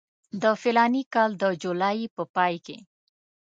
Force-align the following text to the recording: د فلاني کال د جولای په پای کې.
د 0.41 0.43
فلاني 0.61 1.03
کال 1.13 1.31
د 1.41 1.43
جولای 1.61 2.01
په 2.15 2.23
پای 2.35 2.55
کې. 2.65 2.77